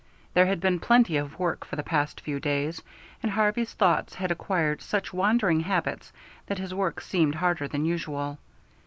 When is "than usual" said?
7.67-8.39